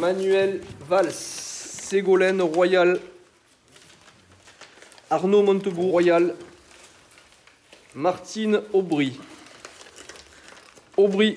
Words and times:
Manuel 0.00 0.60
Valls, 0.88 1.14
Ségolène 1.14 2.42
Royal, 2.42 3.00
Arnaud 5.10 5.42
Montebourg 5.42 5.92
Royal, 5.92 6.34
Martine 7.94 8.60
Aubry, 8.72 9.18
Aubry, 10.96 11.36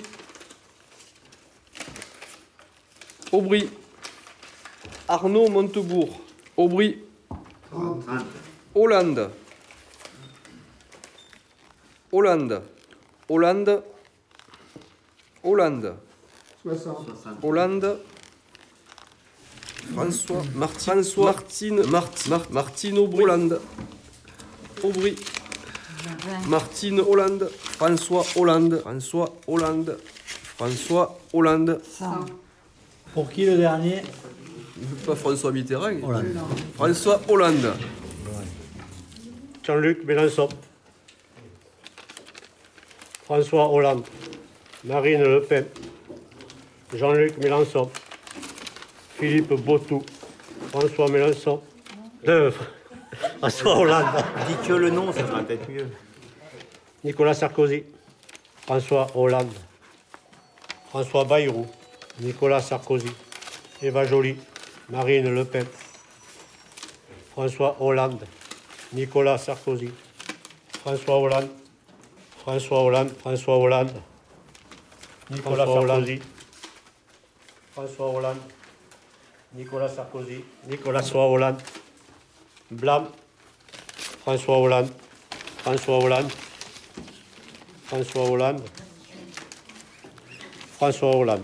Aubry, 3.31 3.69
Arnaud 5.07 5.47
Montebourg, 5.49 6.09
Aubry, 6.57 6.99
Hollande, 8.75 9.29
Hollande, 12.11 12.61
Hollande, 13.29 13.83
Hollande, 15.43 15.95
Hollande, 17.41 17.97
François, 20.01 20.41
Martine, 20.55 20.93
François, 21.03 21.25
Martine, 21.25 21.83
Mart, 21.87 22.27
Mar- 22.27 22.47
Martine 22.51 22.97
Aubry, 22.97 23.23
Hollande, 23.23 23.59
Aubry, 24.83 25.15
Martine 26.47 26.99
Hollande, 27.01 27.49
François 27.77 28.25
Hollande, 28.35 28.81
François 28.81 29.35
Hollande, 29.47 29.97
François 30.57 31.19
Hollande, 31.33 31.81
Pour 33.13 33.29
qui 33.29 33.45
le 33.45 33.57
dernier? 33.57 34.01
Pas 35.05 35.15
François 35.15 35.51
Mitterrand, 35.51 35.93
Hollande. 36.03 36.25
François 36.75 37.21
Hollande, 37.29 37.73
Jean-Luc 39.65 40.03
Mélenchon. 40.05 40.49
François 43.25 43.71
Hollande. 43.71 44.03
Marine 44.83 45.21
Le 45.23 45.41
Pen. 45.43 45.65
Jean-Luc 46.95 47.37
Mélenchon. 47.37 47.89
Philippe 49.21 49.53
Botou. 49.53 50.01
François 50.71 51.07
Mélenchon. 51.07 51.61
Euh, 52.27 52.49
François 53.37 53.77
Hollande. 53.77 54.07
Dis 54.47 54.67
que 54.67 54.73
le 54.73 54.89
nom, 54.89 55.13
ça 55.13 55.27
sera 55.27 55.43
peut-être 55.43 55.69
mieux. 55.69 55.87
Nicolas 57.03 57.35
Sarkozy. 57.35 57.83
François 58.63 59.05
Hollande. 59.13 59.53
François 60.89 61.23
Bayrou. 61.25 61.67
Nicolas 62.19 62.61
Sarkozy. 62.61 63.11
Eva 63.83 64.05
Joly. 64.05 64.37
Marine 64.89 65.31
Le 65.31 65.45
Pen. 65.45 65.67
François 67.33 67.77
Hollande. 67.79 68.25
Nicolas 68.91 69.37
Sarkozy. 69.37 69.91
François 70.79 71.19
Hollande. 71.19 71.49
François 72.39 72.81
Hollande. 72.81 73.11
François 73.19 73.57
Hollande. 73.59 74.01
Nicolas 75.29 75.67
Sarkozy. 75.67 76.19
François 77.75 78.09
Hollande. 78.09 78.39
Nicolas 79.53 79.89
Sarkozy. 79.89 80.43
Nicolas 80.67 81.13
Hollande. 81.13 81.61
Blanc. 82.69 83.07
François 84.21 84.57
Hollande. 84.57 84.89
François 85.57 85.97
Hollande. 85.97 86.31
François 87.85 88.29
Hollande. 88.29 88.61
François 90.77 91.15
Hollande. 91.15 91.43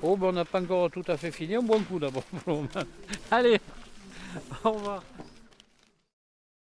Oh, 0.00 0.16
ben 0.16 0.28
on 0.28 0.32
n'a 0.32 0.44
pas 0.44 0.60
encore 0.60 0.90
tout 0.90 1.02
à 1.08 1.16
fait 1.16 1.32
fini. 1.32 1.56
Un 1.56 1.62
coup 1.62 1.98
d'abord. 1.98 2.22
Allez, 3.30 3.58
au 4.62 4.70
revoir. 4.70 5.02